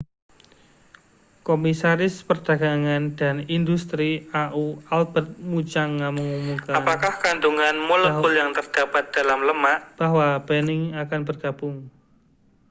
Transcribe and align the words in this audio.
komisaris 1.47 2.15
perdagangan 2.29 3.03
dan 3.19 3.35
industri 3.57 4.11
au 4.45 4.63
albert 4.95 5.29
muchanga 5.53 6.07
mengumumkan 6.09 6.81
bahwa 10.03 10.27
benin 10.49 10.83
akan 11.03 11.21
bergabung 11.27 11.77